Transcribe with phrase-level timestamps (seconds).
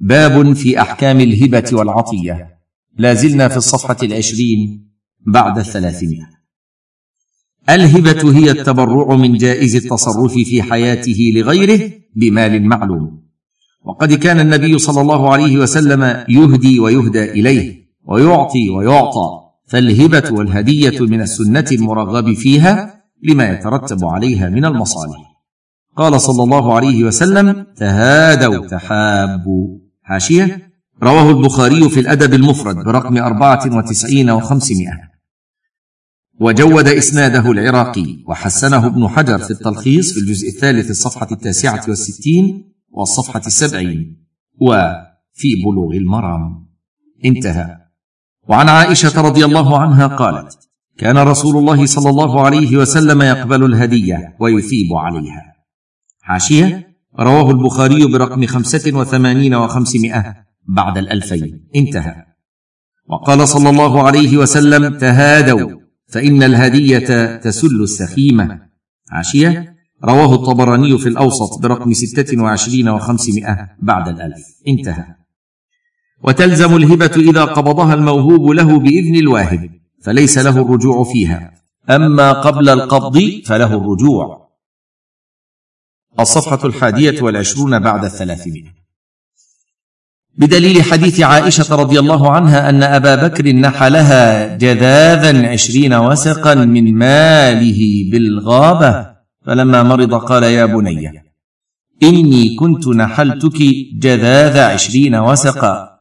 [0.00, 2.58] باب في أحكام الهبة والعطية.
[2.98, 4.90] لا زلنا في الصفحة العشرين
[5.26, 6.28] بعد الثلاثمائة.
[7.70, 13.28] الهبة هي التبرع من جائز التصرف في حياته لغيره بمال معلوم.
[13.84, 19.28] وقد كان النبي صلى الله عليه وسلم يهدي ويهدى إليه ويعطي ويعطى.
[19.66, 25.37] فالهبة والهدية من السنة المرغب فيها لما يترتب عليها من المصالح.
[25.98, 29.78] قال صلى الله عليه وسلم تهادوا تحابوا.
[30.02, 30.72] حاشية؟
[31.02, 35.08] رواه البخاري في الأدب المفرد برقم أربعة وتسعين وخمسمائة.
[36.40, 43.42] وجود إسناده العراقي وحسنه ابن حجر في التلخيص في الجزء الثالث الصفحة التاسعة والستين والصفحة
[43.46, 44.26] السبعين
[44.60, 46.68] وفي بلوغ المرام.
[47.24, 47.76] انتهى.
[48.48, 50.58] وعن عائشة رضي الله عنها قالت
[50.98, 55.47] كان رسول الله صلى الله عليه وسلم يقبل الهدية ويثيب عليها.
[56.28, 56.88] حاشيه
[57.20, 60.34] رواه البخاري برقم خمسة وثمانين وخمسمائة
[60.68, 61.68] بعد الألفين.
[61.76, 62.24] انتهى.
[63.10, 65.70] وقال صلى الله عليه وسلم تهادوا
[66.06, 68.60] فإن الهدية تسل السخيمة.
[69.10, 74.46] حاشيه رواه الطبراني في الأوسط برقم ستة وعشرين وخمسمائة بعد الألف.
[74.68, 75.04] انتهى.
[76.24, 79.70] وتلزم الهبة إذا قبضها الموهوب له بإذن الواهب
[80.02, 81.52] فليس له الرجوع فيها.
[81.90, 84.47] أما قبل القبض فله الرجوع.
[86.20, 88.78] الصفحه الحادية والعشرون بعد الثلاثمائه
[90.38, 98.10] بدليل حديث عائشة رضي الله عنها أن أبا بكر نحلها جذاذا عشرين وسقا من ماله
[98.10, 99.06] بالغابة
[99.46, 101.22] فلما مرض قال يا بني
[102.02, 103.58] إني كنت نحلتك
[103.98, 105.98] جذاذ عشرين وسقا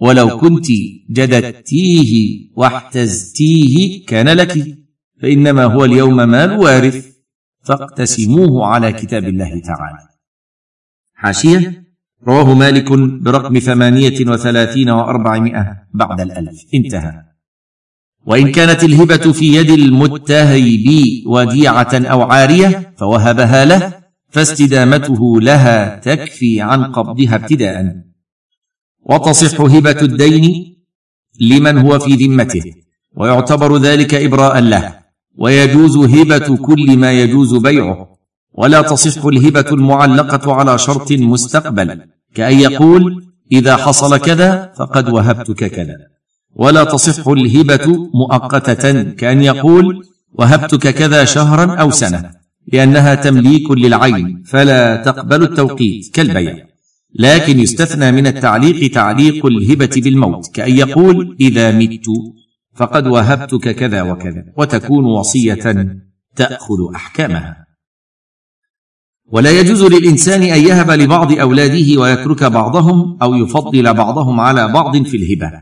[0.00, 0.66] ولو كنت
[1.10, 2.12] جددتيه
[2.56, 4.78] واحتزتيه كان لك
[5.22, 7.09] فإنما هو اليوم مال وارث.
[7.62, 10.08] فاقتسموه على كتاب الله تعالى.
[11.14, 11.84] حاشية؟
[12.26, 16.60] رواه مالك برقم ثمانية وثلاثين وأربعمائة بعد الألف.
[16.74, 17.22] انتهى.
[18.26, 20.80] وإن كانت الهبة في يد المتهب
[21.26, 27.96] وديعة أو عارية فوهبها له فاستدامته لها تكفي عن قبضها ابتداء.
[29.02, 30.76] وتصح هبة الدين
[31.40, 32.74] لمن هو في ذمته
[33.16, 34.99] ويعتبر ذلك ابراء له.
[35.38, 38.08] ويجوز هبة كل ما يجوز بيعه
[38.54, 42.00] ولا تصح الهبة المعلقة على شرط مستقبل
[42.34, 45.96] كأن يقول إذا حصل كذا فقد وهبتك كذا.
[46.56, 52.30] ولا تصح الهبة مؤقتة كأن يقول وهبتك كذا شهرا أو سنة
[52.72, 56.66] لأنها تمليك للعين فلا تقبل التوقيت كالبيع.
[57.14, 62.06] لكن يستثنى من التعليق تعليق الهبة بالموت كأن يقول إذا مت
[62.80, 65.86] فقد وهبتك كذا وكذا وتكون وصية
[66.36, 67.66] تأخذ أحكامها.
[69.32, 75.16] ولا يجوز للإنسان أن يهب لبعض أولاده ويترك بعضهم أو يفضل بعضهم على بعض في
[75.16, 75.52] الهبة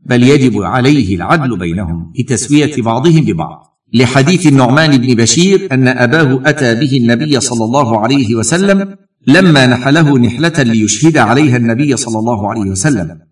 [0.00, 3.76] بل يجب عليه العدل بينهم لتسوية بعضهم ببعض.
[3.92, 8.96] لحديث النعمان بن بشير أن أباه أتى به النبي صلى الله عليه وسلم
[9.26, 13.25] لما نحله نحلة ليشهد عليها النبي صلى الله عليه وسلم.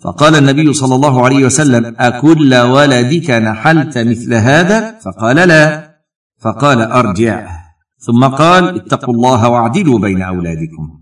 [0.00, 5.90] فقال النبي صلى الله عليه وسلم أكل ولدك نحلت مثل هذا؟ فقال لا.
[6.38, 7.60] فقال أرجع.
[7.98, 11.00] ثم قال اتقوا الله واعدلوا بين أولادكم.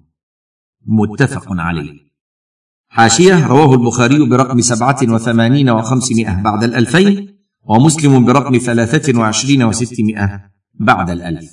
[0.87, 2.09] متفق عليه.
[2.89, 10.41] حاشية رواه البخاري برقم سبعة وثمانين وخمسمائة بعد الألفين ومسلم برقم ثلاثة وعشرين وستمائة
[10.75, 11.51] بعد الألف.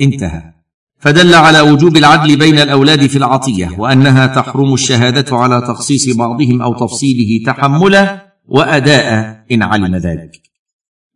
[0.00, 0.55] انتهى.
[0.98, 6.74] فدل على وجوب العدل بين الأولاد في العطية وأنها تحرم الشهادة على تخصيص بعضهم أو
[6.74, 10.30] تفصيله تحملا وأداء إن علم ذلك.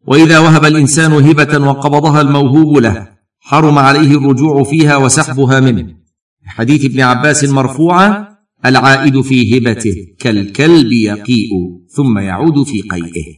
[0.06, 3.08] وإذا وهب الإنسان هبة وقبضها الموهوب له
[3.40, 5.94] حرم عليه الرجوع فيها وسحبها منه.
[6.46, 8.28] حديث ابن عباس مرفوعا
[8.66, 11.50] العائد في هبته كالكلب يقيء
[11.96, 13.34] ثم يعود في قيئه.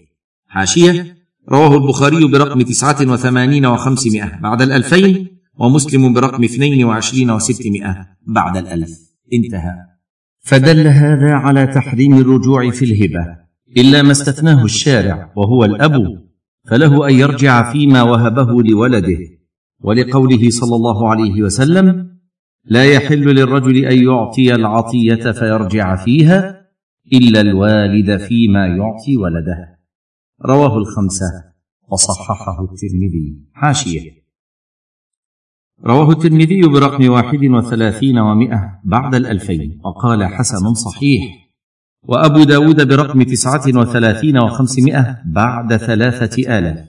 [0.48, 1.16] حاشية
[1.48, 5.31] رواه البخاري برقم تسعة وثمانين وخمسمائة بعد الألفين.
[5.58, 8.90] ومسلم برقم اثنين وعشرين وستمائة بعد الألف.
[9.32, 9.74] انتهى.
[10.40, 13.36] فدل هذا على تحريم الرجوع في الهبة.
[13.76, 16.22] إلا ما استثناه الشارع وهو الأب
[16.70, 19.18] فله أن يرجع فيما وهبه لولده.
[19.80, 22.18] ولقوله صلى الله عليه وسلم
[22.64, 26.66] لا يحل للرجل أن يعطي العطية فيرجع فيها
[27.12, 29.78] إلا الوالد فيما يعطي ولده.
[30.46, 31.26] رواه الخمسة
[31.88, 33.38] وصححه الترمذي.
[33.52, 34.21] حاشية.
[35.84, 41.22] رواه الترمذي برقم واحد وثلاثين ومائة بعد الألفين وقال حسن صحيح.
[42.02, 46.88] وأبو داود برقم تسعة وثلاثين وخمسمائة بعد ثلاثة آلاف.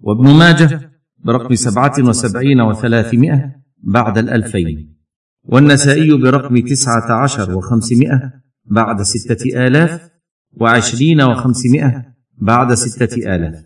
[0.00, 4.96] وابن ماجه برقم سبعة وسبعين وثلاثمائة بعد الألفين.
[5.44, 8.32] والنسائي برقم تسعة عشر وخمسمائة
[8.64, 10.10] بعد ستة آلاف.
[10.52, 12.04] وعشرين وخمسمائة
[12.38, 13.64] بعد ستة آلاف.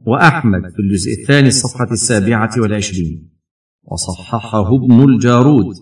[0.00, 3.33] وأحمد في الجزء الثاني الصفحة السابعة والعشرين.
[3.84, 5.76] وصححه ابن الجارود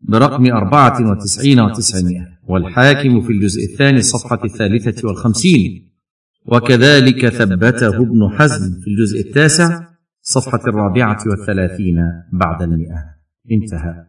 [0.00, 5.92] برقم أربعة وتسعين وتسعمائة والحاكم في الجزء الثاني الصفحة الثالثة والخمسين.
[6.46, 9.80] وكذلك ثبته ابن حزم في الجزء التاسع
[10.22, 11.96] صفحة الرابعة والثلاثين
[12.32, 13.04] بعد المئة.
[13.50, 14.06] انتهى.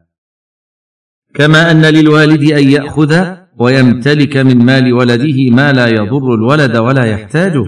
[1.34, 7.66] كما أن للوالد أن يأخذ ويمتلك من مال ولده ما لا يضر الولد ولا يحتاجه.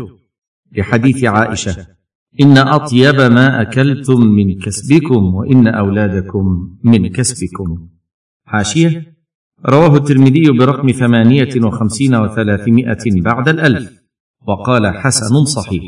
[0.77, 1.94] لحديث عائشة
[2.41, 7.87] إن أطيب ما أكلتم من كسبكم وإن أولادكم من كسبكم.
[8.45, 9.15] حاشية.
[9.65, 14.01] رواه الترمذي برقم ثمانية وخمسين وثلاثمائة بعد الألف.
[14.47, 15.83] وقال حسن صحيح.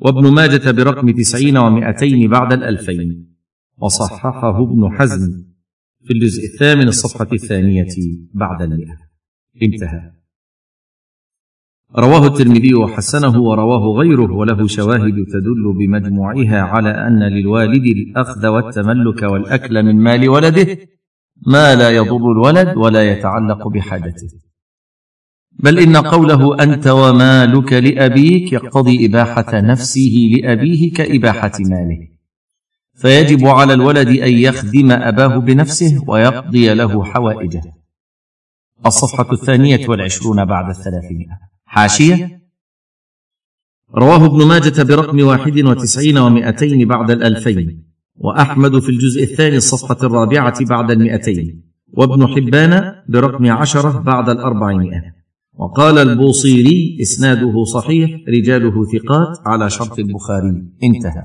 [0.00, 3.34] وابن ماجة برقم تسعين ومائتين بعد الألفين.
[3.78, 5.44] وصححه ابن حزم
[6.04, 7.94] في الجزء الثامن الصفحة الثانية
[8.34, 8.98] بعد المئة.
[9.62, 10.23] انتهى.
[11.96, 19.82] رواه الترمذي وحسنه ورواه غيره وله شواهد تدل بمجموعها على أن للوالد الأخذ والتملك والأكل
[19.82, 20.78] من مال ولده
[21.46, 24.28] ما لا يضر الولد ولا يتعلق بحاجته.
[25.52, 32.08] بل إن قوله أنت ومالك لأبيك يقتضي إباحة نفسه لأبيه كإباحة ماله.
[32.94, 37.62] فيجب على الولد أن يخدم أباه بنفسه ويقضي له حوائجه.
[38.86, 41.43] الصفحة الثانية والعشرون بعد الثلاثمائة.
[41.74, 42.40] حاشية؟
[43.94, 47.84] رواه ابن ماجة برقم واحد وتسعين ومائتين بعد الألفين
[48.16, 51.62] وأحمد في الجزء الثاني الصفحة الرابعة بعد المئتين
[51.92, 55.14] وابن حبان برقم عشرة بعد الأربعمائة.
[55.54, 60.62] وقال البوصيري إسناده صحيح رجاله ثقات على شرط البخاري.
[60.82, 61.24] انتهى.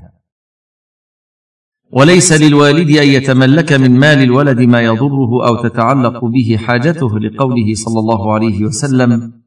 [1.92, 7.98] وليس للوالد أن يتملك من مال الولد ما يضره أو تتعلق به حاجته لقوله صلى
[8.00, 9.39] الله عليه وسلم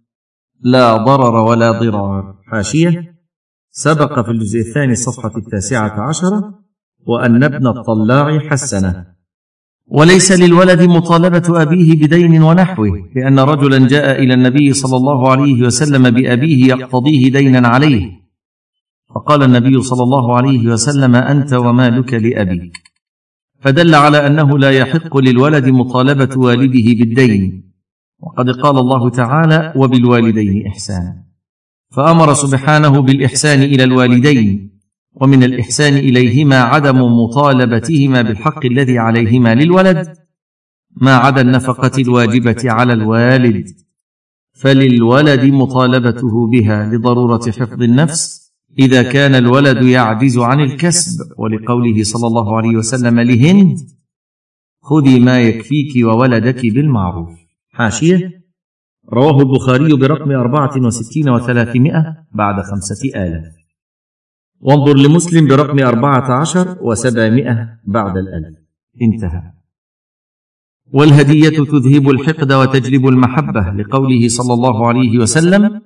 [0.63, 2.35] لا ضرر ولا ضرار.
[2.51, 3.15] حاشية.
[3.71, 6.59] سبق في الجزء الثاني الصفحة التاسعة عشرة
[7.07, 9.05] وأن ابن الطلاع حسنه.
[9.87, 16.09] وليس للولد مطالبة أبيه بدين ونحوه لأن رجلا جاء إلى النبي صلى الله عليه وسلم
[16.11, 18.11] بأبيه يقتضيه دينا عليه.
[19.15, 22.77] فقال النبي صلى الله عليه وسلم أنت ومالك لأبيك.
[23.59, 27.72] فدل على أنه لا يحق للولد مطالبة والده بالدين.
[28.25, 31.23] وقد قال الله تعالى وبالوالدين إحسانا.
[31.91, 34.69] فأمر سبحانه بالإحسان إلى الوالدين
[35.21, 40.13] ومن الإحسان إليهما عدم مطالبتهما بالحق الذي عليهما للولد
[41.01, 43.65] ما عدا النفقة الواجبة على الوالد.
[44.53, 52.57] فللولد مطالبته بها لضرورة حفظ النفس إذا كان الولد يعجز عن الكسب ولقوله صلى الله
[52.57, 53.77] عليه وسلم لهند
[54.81, 57.42] خذي ما يكفيك وولدك بالمعروف.
[57.73, 58.43] حاشية.
[59.13, 63.53] رواه البخاري برقم أربعة وستين وثلاثمائة بعد خمسة آلاف.
[64.59, 68.57] وانظر لمسلم برقم أربعة عشر وسبعمائة بعد الألف.
[69.01, 69.51] انتهى.
[70.93, 75.81] والهدية تذهب الحقد وتجلب المحبة لقوله صلى الله عليه وسلم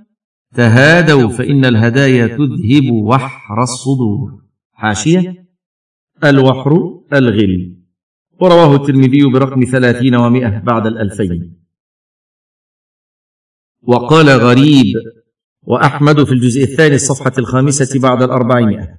[0.56, 4.42] تهادوا فإن الهدايا تذهب وحر الصدور.
[4.72, 5.48] حاشية.
[6.24, 6.72] الوحر
[7.14, 7.78] الغل.
[8.42, 11.57] ورواه الترمذي برقم ثلاثين ومائة بعد الألفين.
[13.82, 14.96] وقال غريب
[15.64, 18.98] وأحمد في الجزء الثاني الصفحة الخامسة بعد الأربعمائة.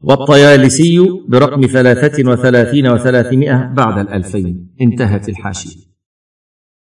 [0.00, 4.74] والطيالسي برقم ثلاثة وثلاثين وثلاثمائة بعد الألفين.
[4.80, 5.88] انتهت الحاشية.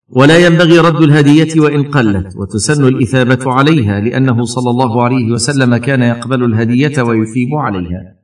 [0.08, 6.02] ولا ينبغي رد الهدية وإن قلت وتسن الإثابة عليها لأنه صلى الله عليه وسلم كان
[6.02, 8.16] يقبل الهدية ويثيب عليها.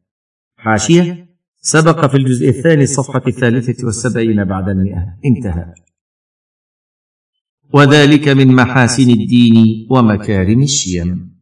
[0.57, 1.27] حاشية.
[1.61, 5.05] سبق في الجزء الثاني الصفحة الثالثة والسبعين بعد المئة.
[5.25, 5.75] انتهى.
[7.73, 11.36] وذلك من محاسن الدين ومكارم الشيم.